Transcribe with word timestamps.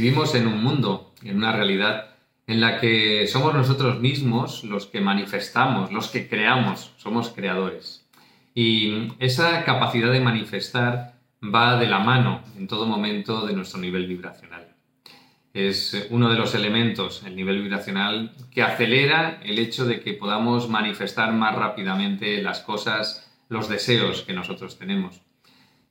Vivimos 0.00 0.36
en 0.36 0.46
un 0.46 0.62
mundo, 0.62 1.12
en 1.24 1.38
una 1.38 1.50
realidad 1.50 2.10
en 2.46 2.60
la 2.60 2.78
que 2.78 3.26
somos 3.26 3.52
nosotros 3.52 3.98
mismos 3.98 4.62
los 4.62 4.86
que 4.86 5.00
manifestamos, 5.00 5.90
los 5.90 6.06
que 6.06 6.28
creamos, 6.28 6.92
somos 6.98 7.30
creadores. 7.30 8.06
Y 8.54 9.08
esa 9.18 9.64
capacidad 9.64 10.12
de 10.12 10.20
manifestar 10.20 11.18
va 11.42 11.76
de 11.80 11.88
la 11.88 11.98
mano 11.98 12.42
en 12.56 12.68
todo 12.68 12.86
momento 12.86 13.44
de 13.44 13.54
nuestro 13.54 13.80
nivel 13.80 14.06
vibracional. 14.06 14.68
Es 15.52 16.06
uno 16.10 16.30
de 16.30 16.38
los 16.38 16.54
elementos, 16.54 17.24
el 17.26 17.34
nivel 17.34 17.60
vibracional, 17.60 18.36
que 18.52 18.62
acelera 18.62 19.40
el 19.42 19.58
hecho 19.58 19.84
de 19.84 19.98
que 19.98 20.12
podamos 20.12 20.68
manifestar 20.68 21.32
más 21.32 21.56
rápidamente 21.56 22.40
las 22.40 22.60
cosas, 22.60 23.28
los 23.48 23.68
deseos 23.68 24.22
que 24.22 24.32
nosotros 24.32 24.78
tenemos. 24.78 25.22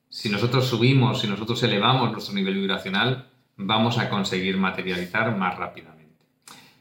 Si 0.07 0.29
nosotros 0.29 0.65
subimos, 0.65 1.19
si 1.19 1.27
nosotros 1.27 1.61
elevamos 1.63 2.09
nuestro 2.13 2.33
nivel 2.33 2.53
vibracional, 2.53 3.31
vamos 3.57 3.97
a 3.97 4.09
conseguir 4.09 4.57
materializar 4.57 5.35
más 5.35 5.57
rápidamente. 5.57 6.25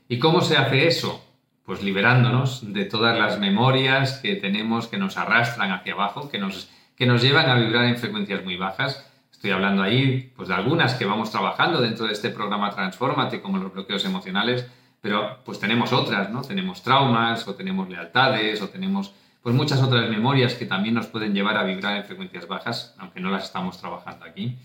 ¿Y 0.08 0.18
cómo 0.18 0.40
se 0.40 0.56
hace 0.56 0.86
eso? 0.86 1.22
Pues 1.64 1.82
liberándonos 1.82 2.72
de 2.72 2.84
todas 2.84 3.18
las 3.18 3.40
memorias 3.40 4.20
que 4.20 4.36
tenemos 4.36 4.86
que 4.86 4.98
nos 4.98 5.16
arrastran 5.16 5.72
hacia 5.72 5.94
abajo, 5.94 6.30
que 6.30 6.38
nos, 6.38 6.70
que 6.94 7.06
nos 7.06 7.22
llevan 7.22 7.50
a 7.50 7.56
vibrar 7.56 7.86
en 7.86 7.96
frecuencias 7.96 8.44
muy 8.44 8.56
bajas. 8.56 9.04
Estoy 9.32 9.50
hablando 9.50 9.82
ahí 9.82 10.32
pues, 10.36 10.48
de 10.48 10.54
algunas 10.54 10.94
que 10.94 11.06
vamos 11.06 11.30
trabajando 11.30 11.80
dentro 11.80 12.06
de 12.06 12.12
este 12.12 12.30
programa 12.30 12.70
Transformate, 12.70 13.40
como 13.40 13.58
los 13.58 13.72
bloqueos 13.72 14.04
emocionales, 14.04 14.66
pero 15.00 15.38
pues 15.44 15.58
tenemos 15.58 15.92
otras, 15.92 16.30
¿no? 16.30 16.42
Tenemos 16.42 16.82
traumas, 16.82 17.46
o 17.48 17.54
tenemos 17.54 17.88
lealtades, 17.88 18.62
o 18.62 18.68
tenemos 18.68 19.12
pues 19.42 19.54
muchas 19.54 19.80
otras 19.80 20.08
memorias 20.10 20.54
que 20.54 20.66
también 20.66 20.94
nos 20.94 21.06
pueden 21.06 21.32
llevar 21.32 21.56
a 21.56 21.62
vibrar 21.62 21.96
en 21.96 22.04
frecuencias 22.04 22.48
bajas, 22.48 22.94
aunque 22.98 23.20
no 23.20 23.30
las 23.30 23.44
estamos 23.44 23.78
trabajando 23.78 24.24
aquí. 24.24 24.56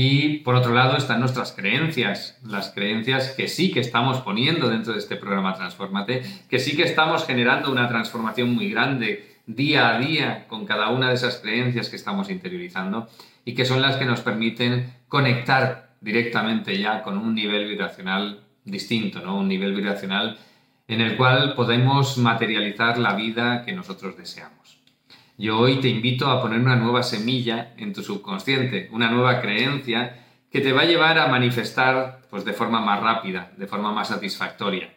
Y 0.00 0.38
por 0.44 0.54
otro 0.54 0.72
lado 0.74 0.96
están 0.96 1.18
nuestras 1.18 1.50
creencias, 1.50 2.38
las 2.46 2.70
creencias 2.70 3.30
que 3.30 3.48
sí 3.48 3.72
que 3.72 3.80
estamos 3.80 4.20
poniendo 4.20 4.68
dentro 4.68 4.92
de 4.92 5.00
este 5.00 5.16
programa 5.16 5.54
Transformate, 5.54 6.22
que 6.48 6.60
sí 6.60 6.76
que 6.76 6.84
estamos 6.84 7.26
generando 7.26 7.72
una 7.72 7.88
transformación 7.88 8.54
muy 8.54 8.70
grande 8.70 9.40
día 9.46 9.96
a 9.96 9.98
día 9.98 10.46
con 10.46 10.66
cada 10.66 10.90
una 10.90 11.08
de 11.08 11.16
esas 11.16 11.38
creencias 11.38 11.88
que 11.88 11.96
estamos 11.96 12.30
interiorizando 12.30 13.08
y 13.44 13.56
que 13.56 13.64
son 13.64 13.82
las 13.82 13.96
que 13.96 14.04
nos 14.04 14.20
permiten 14.20 14.94
conectar 15.08 15.96
directamente 16.00 16.78
ya 16.78 17.02
con 17.02 17.18
un 17.18 17.34
nivel 17.34 17.66
vibracional 17.66 18.44
distinto, 18.64 19.20
¿no? 19.20 19.36
Un 19.36 19.48
nivel 19.48 19.74
vibracional 19.74 20.38
en 20.86 21.00
el 21.00 21.16
cual 21.16 21.56
podemos 21.56 22.18
materializar 22.18 22.98
la 22.98 23.14
vida 23.14 23.64
que 23.64 23.72
nosotros 23.72 24.16
deseamos. 24.16 24.77
Yo 25.40 25.56
hoy 25.56 25.76
te 25.76 25.86
invito 25.86 26.26
a 26.26 26.42
poner 26.42 26.58
una 26.58 26.74
nueva 26.74 27.04
semilla 27.04 27.72
en 27.76 27.92
tu 27.92 28.02
subconsciente, 28.02 28.88
una 28.90 29.08
nueva 29.08 29.40
creencia 29.40 30.26
que 30.50 30.60
te 30.60 30.72
va 30.72 30.82
a 30.82 30.86
llevar 30.86 31.16
a 31.16 31.28
manifestar 31.28 32.22
pues, 32.28 32.44
de 32.44 32.52
forma 32.52 32.80
más 32.80 33.00
rápida, 33.00 33.52
de 33.56 33.68
forma 33.68 33.92
más 33.92 34.08
satisfactoria. 34.08 34.92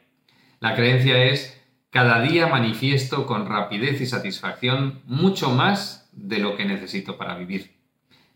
La 0.60 0.76
creencia 0.76 1.26
es, 1.26 1.62
cada 1.92 2.20
día 2.22 2.48
manifiesto 2.48 3.28
con 3.28 3.46
rapidez 3.46 4.02
y 4.02 4.08
satisfacción 4.08 5.04
mucho 5.06 5.52
más 5.52 6.10
de 6.12 6.40
lo 6.40 6.58
que 6.58 6.66
necesito 6.66 7.20
para 7.20 7.36
vivir. 7.36 7.76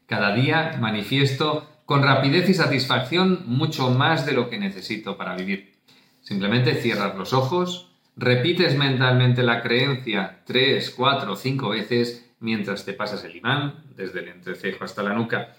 Cada 0.06 0.36
día 0.36 0.78
manifiesto 0.80 1.68
con 1.86 2.04
rapidez 2.04 2.48
y 2.48 2.54
satisfacción 2.54 3.46
mucho 3.48 3.90
más 3.90 4.28
de 4.28 4.34
lo 4.34 4.48
que 4.52 4.60
necesito 4.60 5.18
para 5.18 5.36
vivir. 5.36 5.80
Simplemente 6.22 6.76
cierras 6.76 7.16
los 7.16 7.34
ojos, 7.34 7.95
Repites 8.18 8.78
mentalmente 8.78 9.44
la 9.44 9.62
creencia 9.62 10.40
tres, 10.46 10.90
cuatro, 10.90 11.36
cinco 11.36 11.70
veces 11.70 12.34
mientras 12.40 12.86
te 12.86 12.94
pasas 12.94 13.24
el 13.26 13.36
imán 13.36 13.84
desde 13.98 14.22
el 14.22 14.30
entrecejo 14.30 14.86
hasta 14.86 15.04
la 15.04 15.14
nuca. 15.14 15.56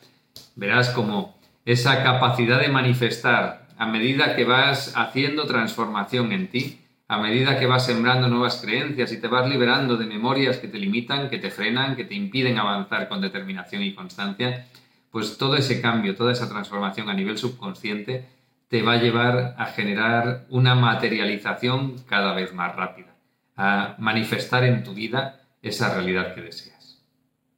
Verás 0.54 0.88
como 0.90 1.38
esa 1.66 2.02
capacidad 2.02 2.60
de 2.60 2.68
manifestar 2.68 3.68
a 3.76 3.86
medida 3.86 4.36
que 4.36 4.44
vas 4.44 4.94
haciendo 4.96 5.46
transformación 5.46 6.32
en 6.32 6.48
ti, 6.48 6.80
a 7.08 7.18
medida 7.18 7.58
que 7.58 7.66
vas 7.66 7.84
sembrando 7.84 8.28
nuevas 8.28 8.62
creencias 8.62 9.12
y 9.12 9.20
te 9.20 9.28
vas 9.28 9.48
liberando 9.48 9.98
de 9.98 10.06
memorias 10.06 10.56
que 10.56 10.68
te 10.68 10.78
limitan, 10.78 11.28
que 11.28 11.38
te 11.38 11.50
frenan, 11.50 11.94
que 11.94 12.04
te 12.04 12.14
impiden 12.14 12.58
avanzar 12.58 13.08
con 13.08 13.20
determinación 13.20 13.82
y 13.82 13.94
constancia, 13.94 14.66
pues 15.10 15.36
todo 15.36 15.56
ese 15.56 15.82
cambio, 15.82 16.16
toda 16.16 16.32
esa 16.32 16.48
transformación 16.48 17.10
a 17.10 17.14
nivel 17.14 17.36
subconsciente 17.36 18.24
te 18.68 18.82
va 18.82 18.94
a 18.94 18.96
llevar 18.96 19.54
a 19.58 19.66
generar 19.66 20.46
una 20.48 20.74
materialización 20.74 21.96
cada 22.08 22.34
vez 22.34 22.52
más 22.52 22.74
rápida, 22.74 23.14
a 23.56 23.94
manifestar 23.98 24.64
en 24.64 24.82
tu 24.82 24.94
vida 24.94 25.40
esa 25.62 25.94
realidad 25.94 26.34
que 26.34 26.42
deseas. 26.42 26.75